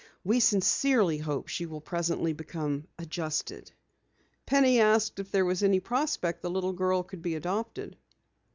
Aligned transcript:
We 0.23 0.39
sincerely 0.39 1.19
hope 1.19 1.47
she 1.47 1.67
will 1.67 1.79
presently 1.79 2.33
become 2.33 2.87
adjusted." 2.97 3.71
Penny 4.47 4.79
asked 4.79 5.19
if 5.19 5.29
there 5.29 5.45
was 5.45 5.61
any 5.61 5.79
prospect 5.79 6.41
the 6.41 6.49
little 6.49 6.73
girl 6.73 7.07
would 7.11 7.21
be 7.21 7.35
adopted. 7.35 7.95